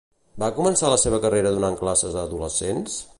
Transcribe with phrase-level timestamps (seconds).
[0.43, 3.01] Va començar la seva carrera donant classes a adolescents?